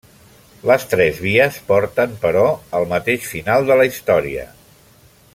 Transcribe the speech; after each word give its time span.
Les 0.69 0.85
tres 0.93 1.19
vies 1.25 1.59
porten 1.67 2.15
però 2.23 2.45
al 2.79 2.87
mateix 2.97 3.27
final 3.35 3.69
de 3.69 3.77
la 3.83 3.87
història. 3.91 4.47